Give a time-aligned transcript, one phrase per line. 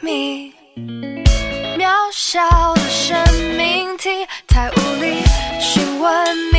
[0.00, 0.52] 密，
[1.78, 2.40] 渺小
[2.74, 3.22] 的生
[3.56, 4.08] 命体
[4.46, 5.22] 太无力
[5.60, 6.49] 询问。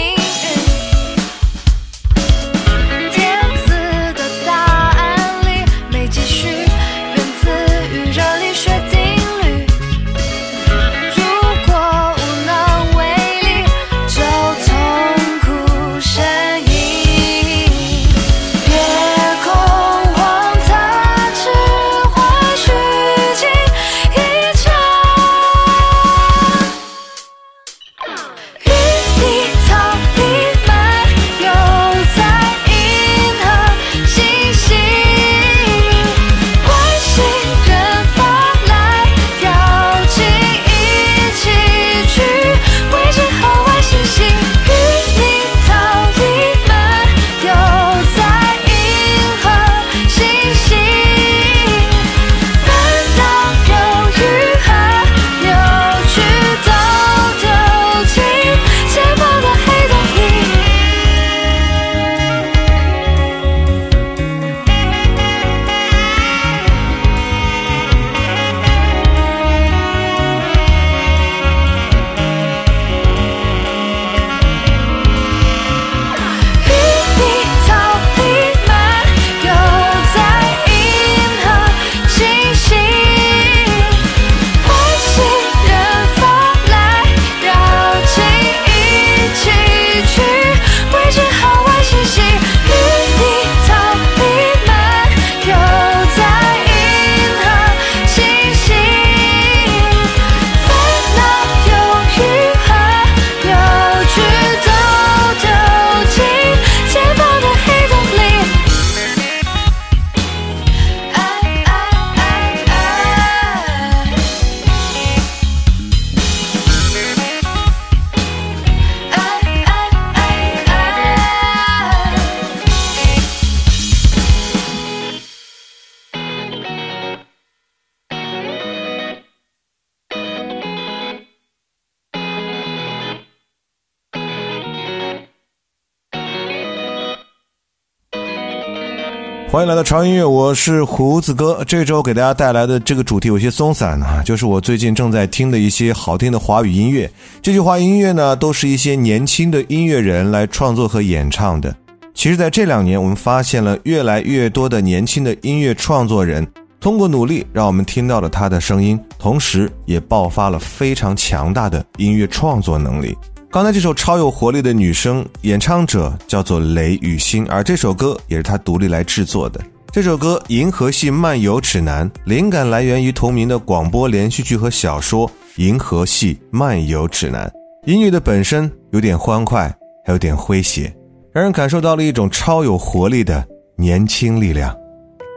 [139.62, 141.64] 欢迎来到潮音乐，我是胡子哥。
[141.68, 147.08] 这周给大家带来的这个主题有些松散啊，就是我最近正在听的一些好听的华语音乐。
[147.44, 151.76] 这句华语音乐呢，都是一些年轻的音乐人来创作和演唱的。
[152.16, 156.48] 其实，在这两年，我们发现了越来越多的年轻的音乐创作人，
[156.80, 163.16] 通过努力，让我们听到了他的声音，同时也爆发了非常强大的音乐创作能力。
[163.52, 169.60] 刚才这首超有活力的女声演唱者叫做雷雨欣，而这首歌也是她独立来制作的。
[169.92, 175.28] 这首歌《银河系漫游指南》灵感来源于同名的广播连续剧和小说
[175.58, 177.46] 《银河系漫游指南》。
[177.92, 179.68] 音乐的本身有点欢快，
[180.06, 180.96] 还有点诙谐，
[181.34, 183.46] 让人感受到了一种超有活力的
[183.76, 184.74] 年轻力量。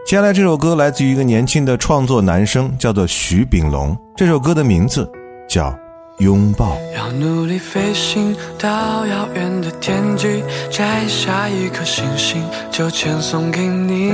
[0.07, 3.97] 接下来这首歌来自于一个年轻的创作男生，叫做徐秉龙。
[4.17, 5.11] 这首歌的名字
[5.49, 5.77] 叫。
[6.19, 12.41] 拥抱，要努力飞行到遥远的天际，摘下一颗星星
[12.71, 14.13] 就签送给你，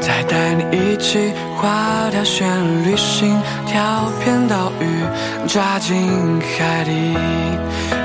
[0.00, 2.46] 再带你一起画条旋
[2.84, 3.36] 律行，
[3.66, 7.12] 跳片岛屿，扎进海底，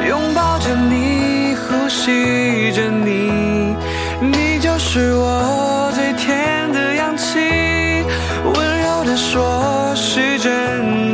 [0.09, 3.75] 拥抱着你，呼吸着你，
[4.19, 5.52] 你就是我。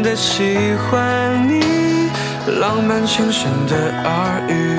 [0.09, 0.57] 的喜
[0.89, 1.59] 欢你。
[2.59, 4.75] 浪漫轻声的耳语，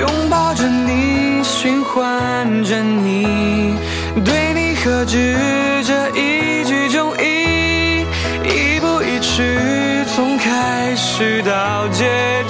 [0.00, 3.76] 拥抱着你，循环着你，
[4.24, 5.36] 对你何止
[5.84, 8.04] 这一句中意，
[8.42, 12.04] 一步一曲，从开始到结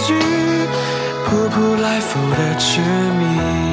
[0.07, 0.19] 局，
[1.27, 3.64] 扑扑来复的执迷。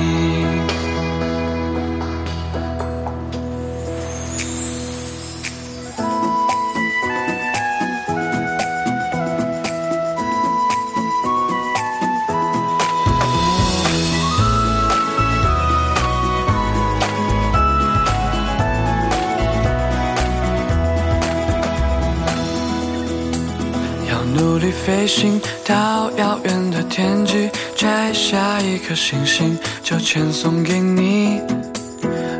[25.01, 31.42] 飞行到遥远的天际，摘下一颗星星就全送给你，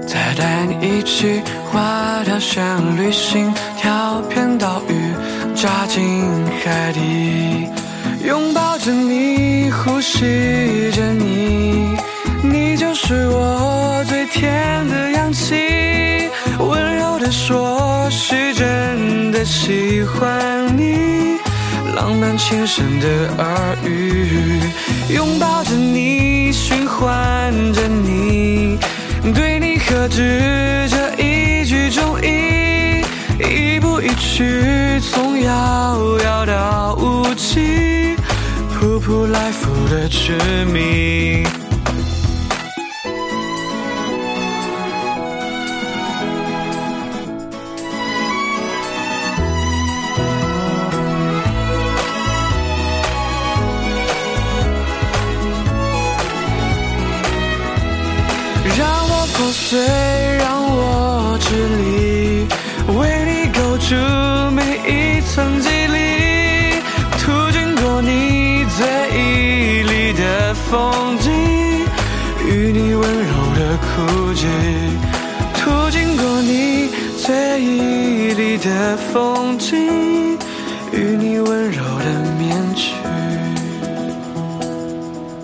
[0.08, 1.42] 再带你一起
[1.72, 2.64] 划条旋
[2.96, 4.94] 律行，跳片岛屿，
[5.56, 6.24] 扎进
[6.64, 7.68] 海底，
[8.28, 11.98] 拥抱着你，呼吸着你，
[12.44, 16.30] 你就是我最甜的氧气，
[16.60, 20.61] 温柔的说，是真的喜欢。
[22.38, 24.62] 轻声的耳语，
[25.10, 28.78] 拥抱着你，循环着你，
[29.34, 33.04] 对你何止这一句中意，
[33.40, 38.16] 一步一曲，从遥遥到无期，
[38.74, 41.61] 扑扑来复的痴迷。
[70.72, 71.30] 风景，
[72.48, 74.48] 与你温柔的哭泣，
[75.54, 76.88] 途经过你
[77.18, 80.38] 最美丽的风景，
[80.94, 82.06] 与你温柔的
[82.40, 82.94] 面具。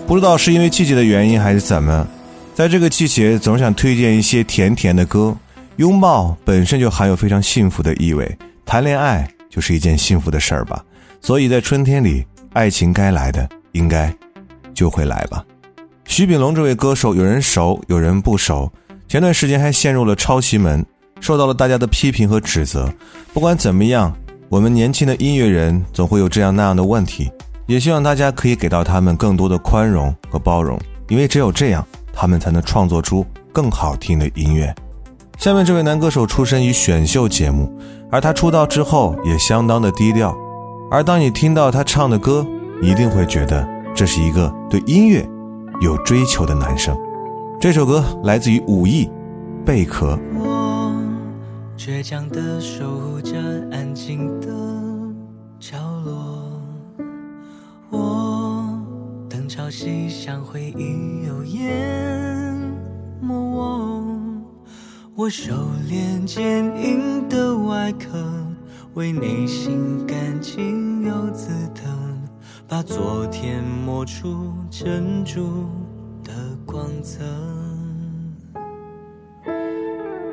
[0.06, 2.08] 不知道是因为季节的原因还是怎么。
[2.54, 5.36] 在这个季节，总想推荐一些甜甜的歌。
[5.76, 10.82] 拥抱本身就含有非常幸福的意味，谈恋爱就是一件幸福的事儿吧。
[11.20, 14.10] 所以在春天里，爱情该来的应该
[14.78, 15.44] 就会来吧。
[16.04, 18.70] 徐秉龙这位歌手，有人熟，有人不熟。
[19.08, 20.86] 前段时间还陷入了抄袭门，
[21.20, 22.88] 受到了大家的批评和指责。
[23.34, 24.14] 不管怎么样，
[24.48, 27.28] 我们年轻的音乐人总会有这样那样的问题，
[27.66, 31.84] 也希望大家可以给到他们更多的宽容和包容，因为只有这样。
[32.12, 34.74] 他们才能创作出更好听的音乐。
[35.38, 37.72] 下面这位男歌手出身于选秀节目，
[38.10, 40.36] 而他出道之后也相当的低调。
[40.90, 42.44] 而当你听到他唱的歌，
[42.82, 43.64] 一定会觉得
[43.98, 45.28] 这是一个对音乐
[45.80, 46.96] 有追求的男生。
[47.60, 49.06] 这首歌来自于武艺，
[49.64, 50.16] 《贝壳》。
[50.38, 50.94] 我
[51.76, 53.36] 倔强的守护着
[53.72, 54.46] 安静的
[55.58, 56.62] 角落。
[57.90, 58.68] 我
[59.28, 62.56] 等潮汐像回忆又淹
[63.20, 64.04] 没我，
[65.16, 65.52] 我收
[65.90, 68.16] 敛坚硬的外壳，
[68.94, 72.07] 为内心干净又自疼，
[72.70, 75.64] 把昨天磨出珍珠
[76.22, 76.34] 的
[76.66, 77.24] 光泽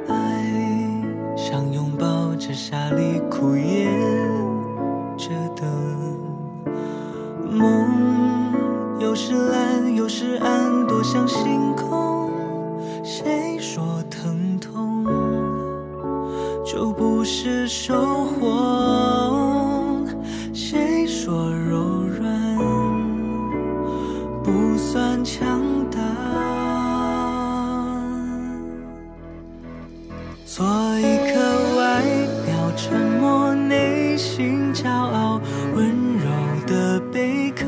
[0.10, 0.46] 爱
[1.38, 3.90] 像拥抱着沙粒苦咽
[5.18, 5.66] 着等
[7.50, 8.54] 梦
[9.00, 12.30] 有时蓝有时暗多像星空
[13.02, 15.06] 谁说疼痛
[16.66, 19.15] 就不是收获
[30.56, 30.66] 做
[30.98, 32.02] 一个外
[32.46, 35.42] 表沉默、内心骄傲、
[35.76, 35.86] 温
[36.18, 37.66] 柔的贝壳。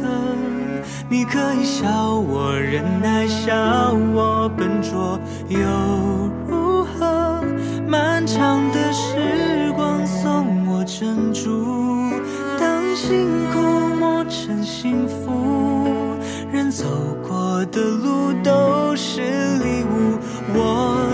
[1.10, 5.60] 你可以笑我忍耐，笑我笨拙，又
[6.48, 7.44] 如何？
[7.86, 11.66] 漫长的时光送我珍珠，
[12.58, 13.60] 当辛苦
[14.00, 16.16] 磨成幸福，
[16.54, 16.86] 人走
[17.28, 19.20] 过的路都是
[19.58, 20.18] 礼物，
[20.54, 21.06] 我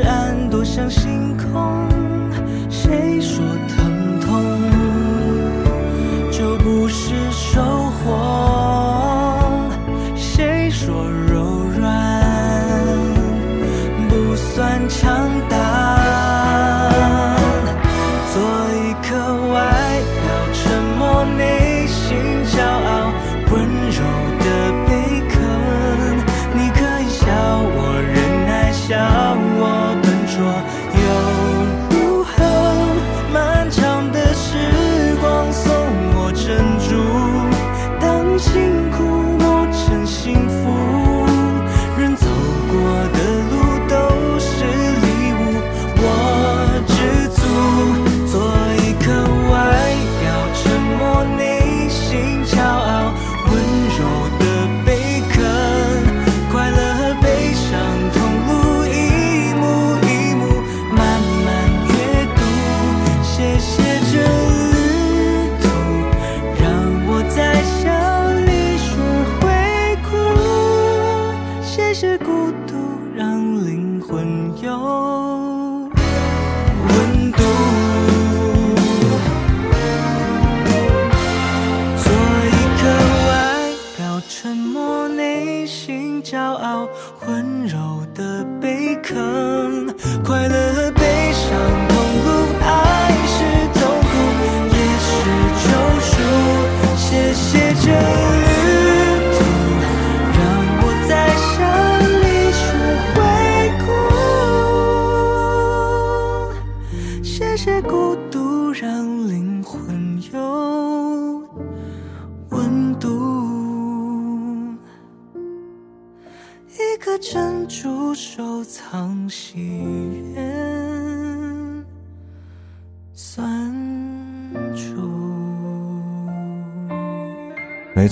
[0.00, 0.51] 蓝，有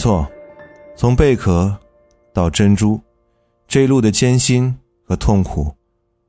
[0.00, 0.26] 错，
[0.97, 1.76] 从贝壳
[2.33, 2.99] 到珍珠，
[3.69, 4.75] 这一路的艰辛
[5.07, 5.75] 和痛苦，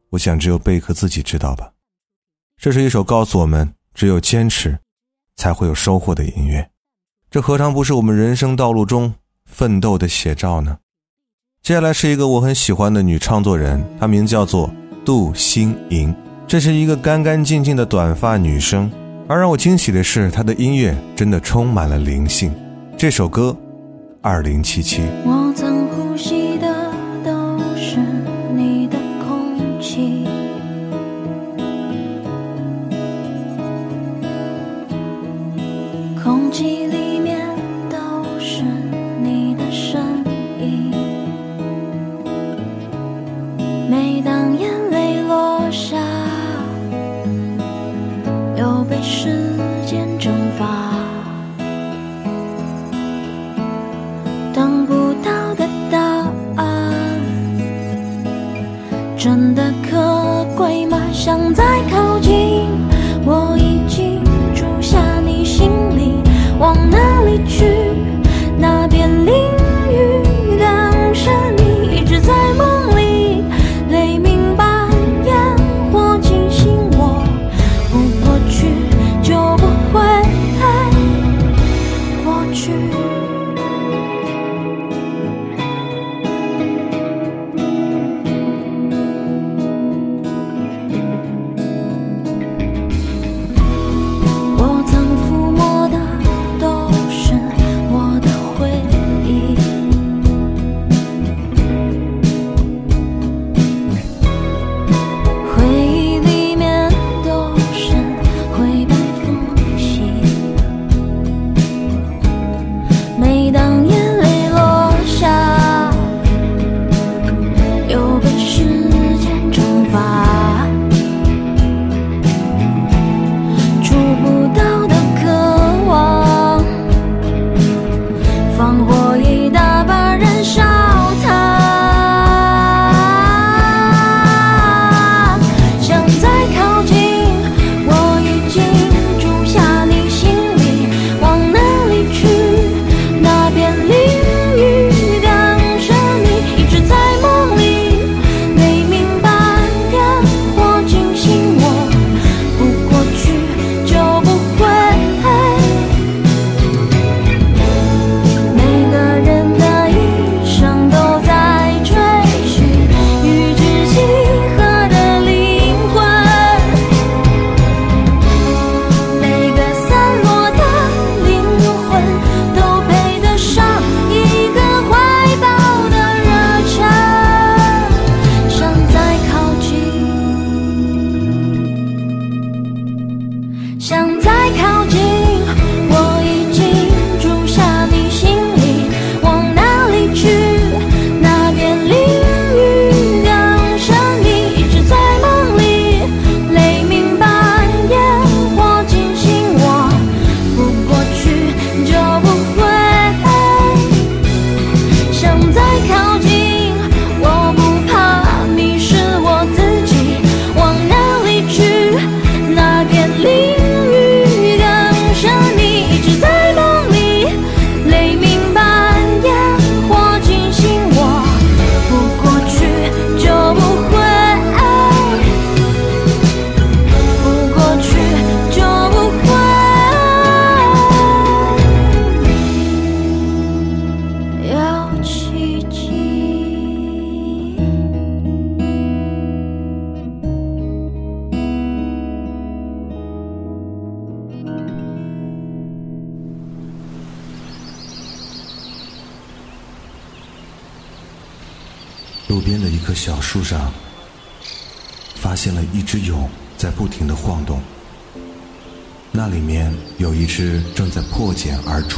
[0.09, 1.71] 我想只有贝壳自己知道吧。
[2.57, 4.77] 这是一首告诉我们，只有坚持，
[5.37, 6.69] 才会有收获的音乐。
[7.29, 9.13] 这何尝不是我们人生道路中
[9.45, 10.79] 奋斗的写照呢？
[11.63, 14.69] 接下来是一个我很喜欢的女创作人，她名叫做
[15.05, 16.13] 杜心莹。
[16.45, 18.91] 这是一个干干净净的短发女生，
[19.29, 22.53] 而让我惊喜的是，她的音乐真的充满了灵性。
[23.01, 23.58] 这首歌，
[24.22, 25.01] 二零七七。
[25.25, 25.80] 我曾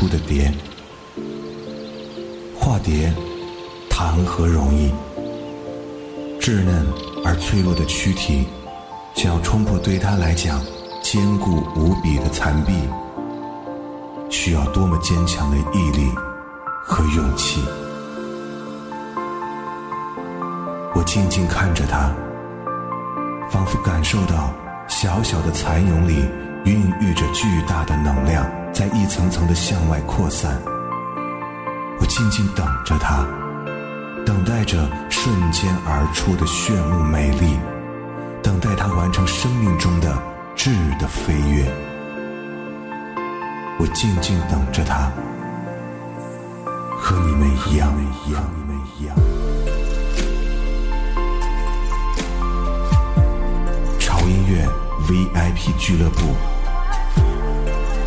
[0.04, 0.52] 出的蝶。
[2.60, 3.14] 化蝶，
[3.90, 4.92] 谈何容易？
[6.42, 6.86] 稚嫩
[7.24, 8.46] 而脆弱的躯体，
[9.16, 10.62] 想要冲破对它来讲
[11.02, 12.74] 坚固无比的残壁，
[14.30, 16.12] 需要多么坚强的毅力
[16.84, 17.64] 和勇气！
[20.94, 22.14] 我静静看着它，
[23.50, 24.52] 仿佛感受到
[24.90, 26.26] 小小的蚕蛹里
[26.66, 30.60] 孕育着巨大的能量，在一层层的向外扩散。
[32.00, 33.26] 我静静等着它，
[34.26, 37.58] 等待着瞬间而出的炫目美丽，
[38.42, 40.18] 等待它完成生命中的
[40.56, 41.72] 质的飞跃。
[43.80, 45.12] 我静静等着它，
[46.98, 47.94] 和你们一样，
[48.28, 49.16] 一样，你们一样。
[54.00, 54.68] 潮音乐
[55.08, 56.36] VIP 俱乐部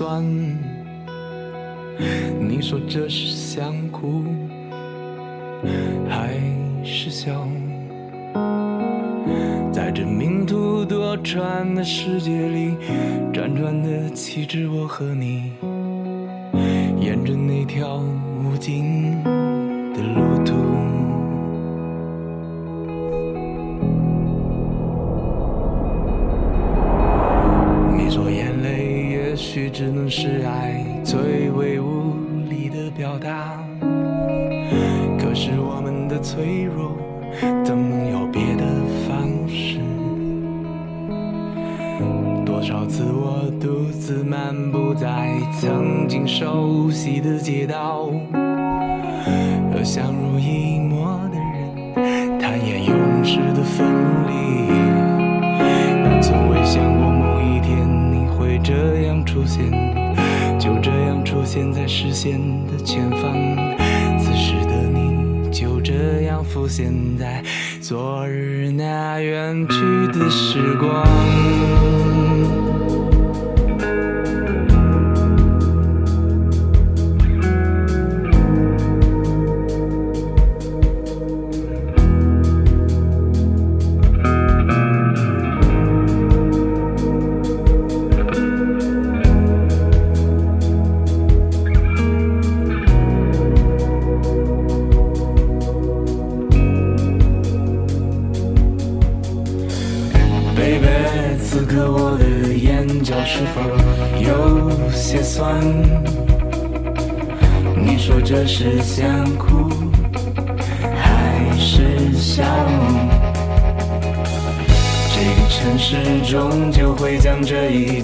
[0.00, 0.24] 酸。
[2.40, 4.24] 你说这是想哭
[6.08, 6.32] 还
[6.82, 7.46] 是笑？
[9.70, 12.74] 在这命途多舛的世界里，
[13.30, 15.52] 辗转的岂止我和你？
[16.98, 18.02] 沿着那条
[18.42, 19.22] 无尽
[29.80, 32.12] 只能是爱最为无
[32.50, 33.56] 力的表达，
[35.18, 36.94] 可是我们的脆弱
[37.64, 38.64] 怎能有别的
[39.08, 39.78] 方式？
[42.44, 48.10] 多少次我独自漫步在曾经熟悉的街道，
[49.72, 53.88] 和相濡以沫的人坦言永世的分
[54.26, 54.30] 离。
[56.04, 58.99] 我从未想过某一天你会这样
[59.40, 59.70] 出现，
[60.58, 63.32] 就这样出现在视线的前方。
[64.18, 67.42] 此时的你就这样浮现在
[67.80, 72.09] 昨日那远去的时光。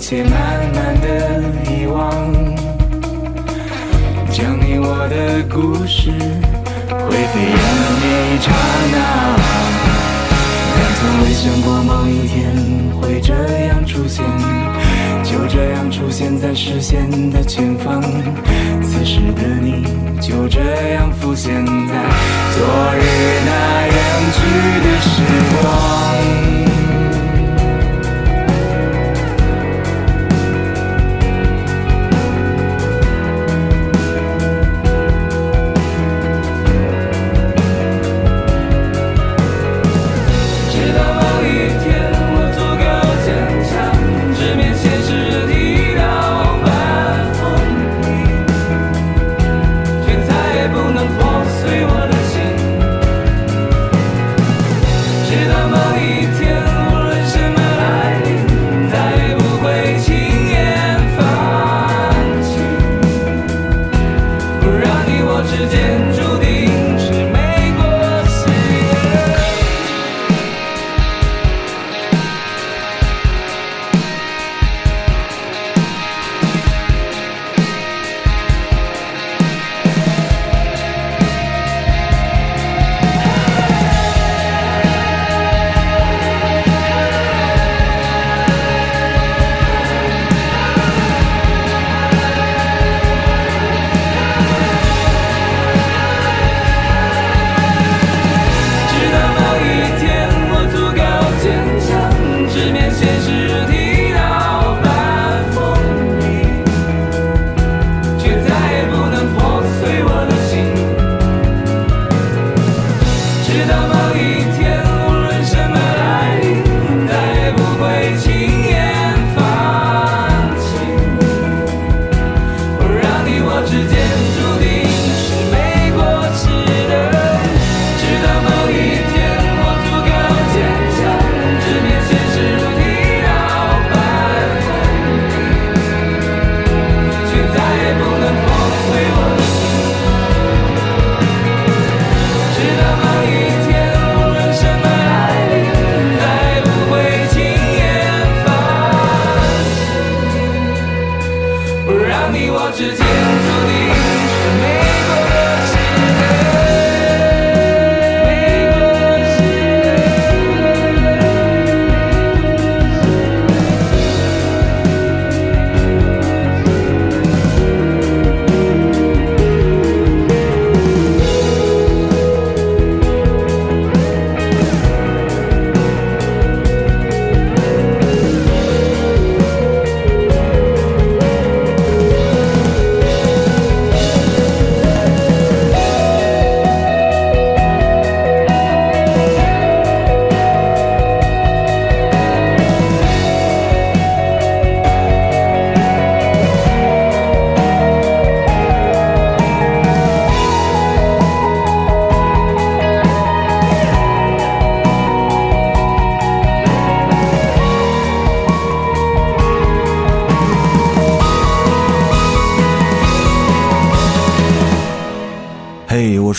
[0.09, 0.31] 切慢
[0.73, 2.33] 慢的遗忘，
[4.31, 6.13] 将你我的故事
[6.89, 7.59] 灰飞烟
[7.99, 8.53] 灭一刹
[8.93, 8.97] 那。
[10.77, 12.55] 但从未想过某一天
[13.01, 13.35] 会这
[13.67, 14.25] 样出现，
[15.25, 18.01] 就这样出现在视线的前方。
[18.81, 19.89] 此时的你
[20.21, 20.61] 就这
[20.93, 21.93] 样浮现在
[22.55, 22.65] 昨
[22.95, 23.03] 日
[23.45, 23.51] 那
[23.89, 23.97] 远
[24.31, 24.39] 去
[24.87, 25.11] 的时
[25.61, 26.76] 光。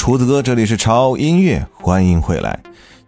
[0.08, 2.58] 厨子哥，这里是潮音乐，欢迎回来。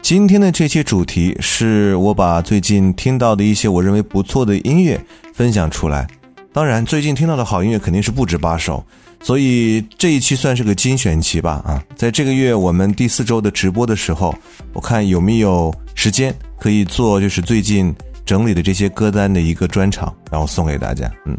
[0.02, 5.00] 今天的这期主题是我把最近听到的一些我认为不错的音乐
[5.34, 6.06] 分享出来。
[6.52, 8.84] 当然，最近听到的好音乐肯定是不止八首，
[9.22, 11.64] 所以这一期算是个精选期吧。
[11.66, 14.36] 啊，在这个月我们第四周的直播的时候，
[14.74, 21.10] 我看有没有时间可以做，就是最近整理的这些歌单的一个专场，然后送给大家。
[21.24, 21.38] 嗯。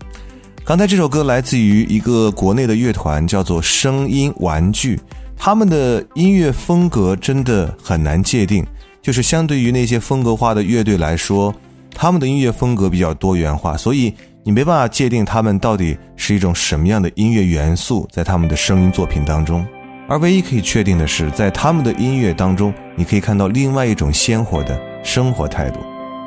[0.65, 4.99] 刚才这首歌来自于一个国内的乐团，叫做声音玩具。
[5.43, 8.63] 他们的音乐风格真的很难界定，
[9.01, 11.55] 就是相对于那些风格化的乐队来说，
[11.95, 14.13] 他们的音乐风格比较多元化，所以
[14.45, 19.67] 你没办法界定他们到底是一种什么样的音乐元素在他们的声音作品当中。
[20.11, 25.81] 而唯一可以确定的是，在他们的音乐当中，你可以看到另外一种鲜活的生活态度。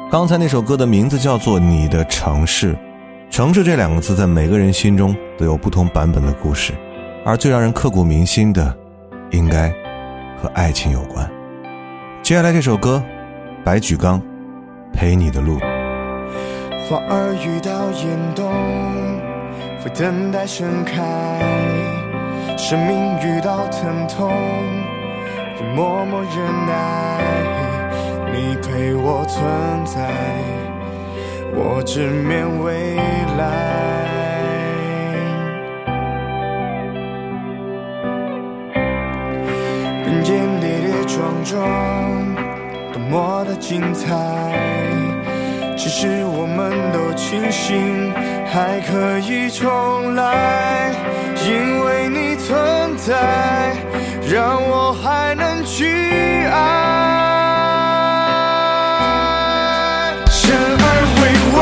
[0.10, 2.73] 刚才那首歌的名字叫做《你的城市》。
[3.30, 6.73] 城市这两个字，在每个人心中都有不同版本的故事，
[7.23, 8.76] 而最让人刻骨铭心的，
[9.34, 9.69] 应该
[10.41, 11.30] 和爱情有关。
[12.22, 13.04] 接下来这首歌，
[13.65, 14.22] 白举纲，
[14.93, 15.60] 《陪你的路》。
[16.88, 18.54] 花儿遇到严冬，
[19.82, 21.02] 会等待盛开；
[22.58, 24.32] 生命遇到疼痛，
[25.58, 27.19] 会默默忍耐。
[28.32, 29.43] 你陪我存
[29.86, 30.10] 在。
[31.56, 32.96] 我直面未
[33.38, 34.03] 来，
[41.43, 41.60] 中
[42.93, 44.08] 多么的精彩
[45.77, 48.13] 只是我们都清醒
[48.45, 50.91] 还可以重来
[51.45, 53.75] 因为你存在
[54.32, 55.86] 让我还能去
[56.45, 57.03] 爱。
[60.29, 60.88] 生而
[61.19, 61.58] 为我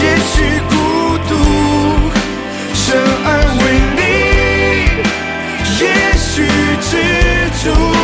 [0.00, 0.34] 也许
[0.70, 0.72] 孤
[1.28, 1.30] 独
[2.74, 2.86] 生
[3.26, 3.28] 而
[3.60, 3.64] 为
[3.98, 4.00] 你
[5.84, 5.84] 也
[6.16, 6.26] 许
[6.80, 6.90] 知
[7.62, 7.97] 足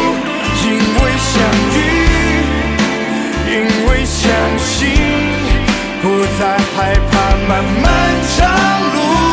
[6.38, 7.84] 在害怕漫漫
[8.36, 8.48] 长
[8.92, 9.23] 路，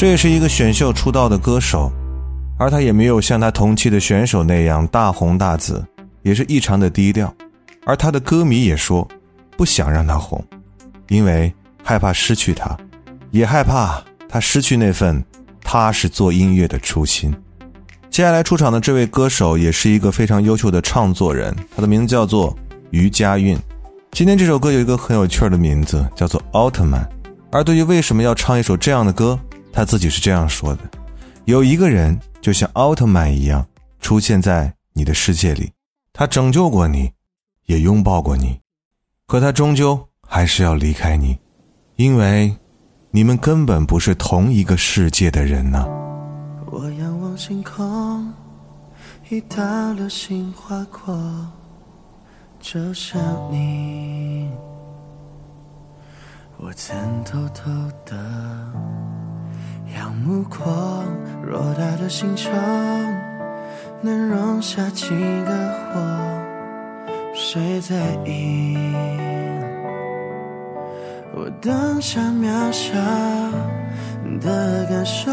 [0.00, 1.92] 这也是一个选秀出道的歌手，
[2.56, 5.84] 而他也没有像他同期的选手那样大红大紫，
[6.22, 7.30] 也是异常的低调。
[7.84, 9.06] 而他的歌迷也说，
[9.58, 10.42] 不想让他红，
[11.08, 11.52] 因为
[11.84, 12.74] 害怕失去他，
[13.30, 15.22] 也害怕他失去那份
[15.62, 17.30] 踏实做音乐的初心。
[18.08, 22.56] 接下来出场的这位歌手也是一个非常优秀的唱作人，他的名字叫做
[22.88, 23.54] 于佳韵。
[24.12, 27.04] 今天这首歌有一个很有趣的名字，叫做《奥特曼》。
[27.52, 29.38] 而对于为什么要唱一首这样的歌，
[29.72, 30.90] 他自己是这样说的
[31.46, 33.66] ：“有一个人就像奥特曼一样
[34.00, 35.70] 出现在你的世界里，
[36.12, 37.10] 他拯救过你，
[37.66, 38.60] 也拥抱过你，
[39.26, 41.38] 可他终究还是要离开你，
[41.96, 42.54] 因为
[43.10, 45.86] 你们根本不是同一个世界的人呢。”
[46.72, 48.32] 我仰望星空，
[49.28, 51.48] 一道流星划过。
[52.60, 53.18] 就像
[53.50, 54.50] 你，
[56.58, 57.70] 我曾偷偷
[58.04, 58.16] 的
[59.96, 61.06] 仰目光，
[61.46, 62.50] 偌大的星球
[64.02, 65.50] 能容下几个
[65.94, 66.00] 我？
[67.34, 68.76] 谁在意
[71.32, 72.94] 我当下渺小
[74.40, 75.30] 的感受？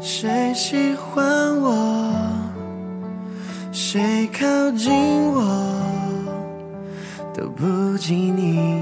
[0.00, 1.24] 谁喜欢
[1.60, 2.30] 我？
[3.72, 4.92] 谁靠近
[5.32, 5.42] 我，
[7.32, 8.73] 都不及你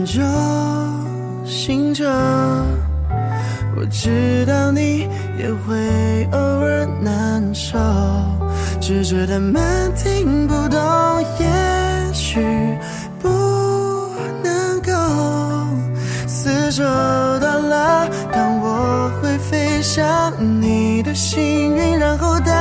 [0.00, 0.22] 拯救
[1.44, 2.04] 星球，
[3.76, 5.06] 我知道你
[5.38, 7.78] 也会偶尔难受，
[8.80, 10.80] 只是他们听不懂，
[11.38, 12.40] 也许。
[16.72, 20.32] 受到了，当我会飞向
[20.62, 21.42] 你的幸
[21.76, 22.52] 运，然后带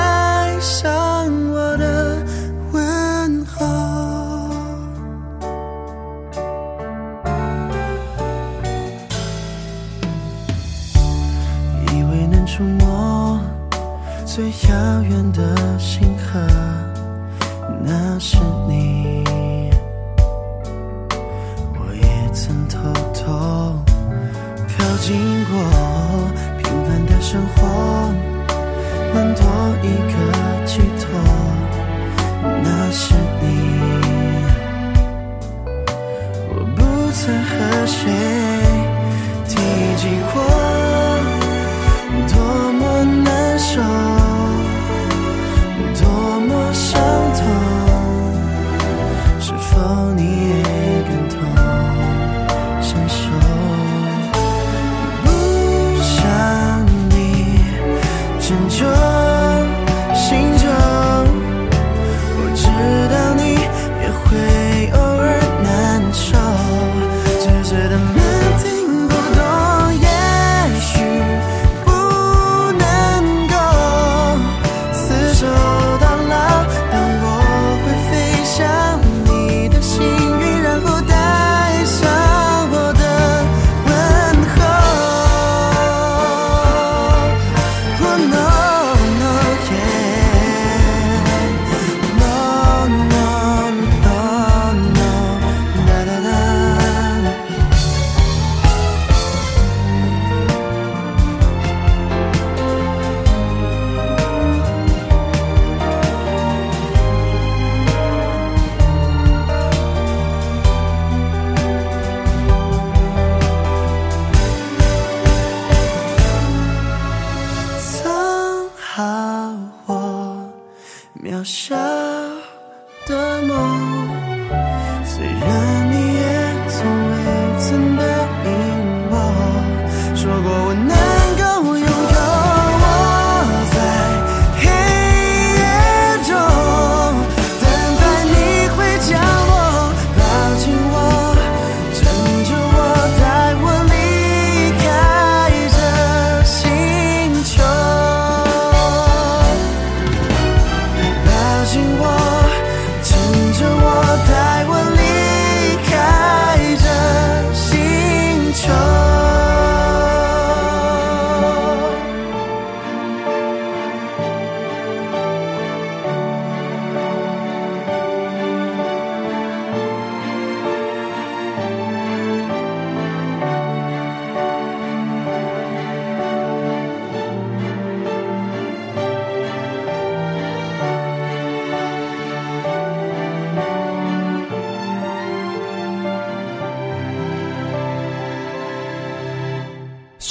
[121.39, 122.18] 渺小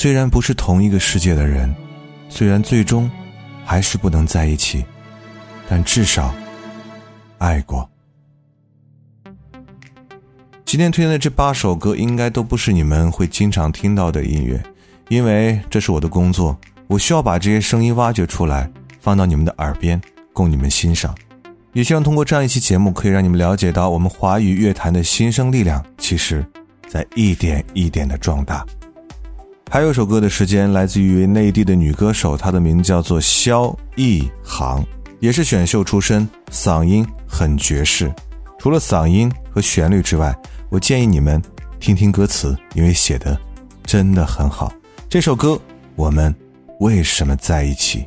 [0.08, 1.70] 虽然不是同一个世界的人，
[2.30, 3.10] 虽然最终
[3.62, 4.82] 还是不能在一起，
[5.68, 6.34] 但至少
[7.36, 7.86] 爱过。
[10.64, 14.58] 今天推荐的这八首歌，应该都不是你们会经常听到的音乐，
[15.10, 18.66] 因为这是我的工作，我需要把这些声音挖掘出来，
[18.98, 20.00] 放到你们的耳边，
[20.32, 21.14] 供你们欣赏。
[21.74, 26.42] 也希望通过这样一期节目，可以让你们了解到我们华语乐坛的新生力量，其实，
[26.88, 28.64] 在一点一点的壮大。
[29.70, 34.82] 还有首歌的时间来自于内地的女歌手，她的名叫做萧一航，
[35.20, 38.10] 也是选秀出身，嗓音很绝世。
[38.58, 40.34] 除了嗓音和旋律之外，
[40.70, 41.40] 我建议你们
[41.78, 43.38] 听听歌词，因为写的
[43.84, 44.72] 真的很好。
[45.06, 45.60] 这首歌，
[45.96, 46.34] 我们
[46.80, 48.06] 为什么在一起？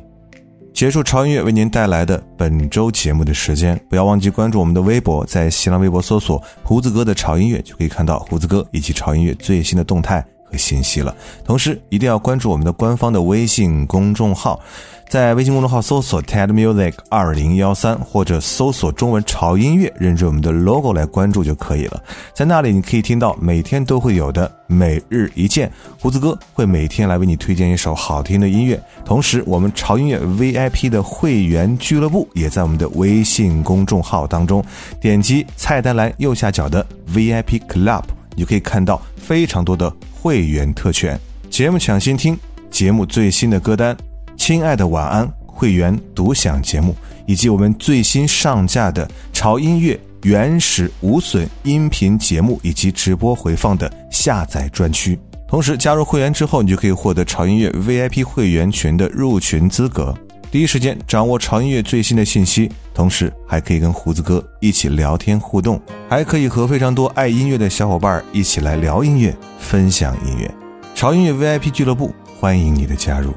[0.74, 10.26] 结束潮音乐为您带来的本周节目的时间，不要忘记关注我们的微博，在新浪微博搜索“胡子哥的潮音乐”，就可以看到胡子哥以及潮音乐最新的动态
[10.56, 11.14] 信息了。
[11.44, 14.60] 同时，一定要关注我们的官方的微信公众号。
[15.08, 22.02] 在微信公众号搜索 TED Music 二零幺三，或者搜索中文潮音乐，认准我们的 logo 来关注就可以了。
[22.32, 28.82] 在那里，你可以听到每天都会有的每日一见，胡子哥会每天来为你推荐一首好听的音乐。
[29.04, 34.64] 同时，我们潮音乐 VIP 的会员俱乐部也在我们的微信公众号当中，
[34.98, 38.04] 点击菜单栏右下角的 VIP Club，
[38.34, 41.18] 你就可以看到非常多的会员特权、
[41.50, 42.38] 节目抢先听、
[42.70, 43.96] 节目最新的歌单。
[44.36, 55.18] 亲爱的晚安会员独享节目，以及我们最新上架的潮音乐原始无损音频节目以及直播回放的下载专区。
[55.46, 60.14] 同时加入会员之后，你就可以获得潮音乐 VIP 会员群的入群资格，
[60.52, 65.80] 第一时间掌握潮音乐最新的信息，同时还可以跟胡子哥一起聊天互动，
[66.10, 70.54] 还可以和非常多爱音乐的小伙伴一起来聊音乐、分享音乐。
[70.94, 73.32] 潮音乐 VIP 俱乐部欢迎你的加入。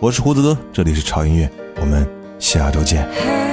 [0.00, 1.50] 我是胡子哥，这里是潮音乐，
[1.82, 3.47] 我们下周见。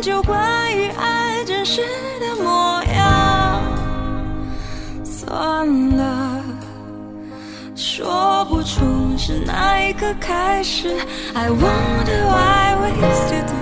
[0.00, 1.82] 探究关于爱真实
[2.20, 3.62] 的模样。
[5.04, 6.42] 算了。
[7.76, 8.80] 说不出
[9.18, 10.88] 是哪一刻开始
[11.34, 13.59] ，I wonder why we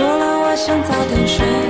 [0.00, 1.69] 说了，我想早点睡。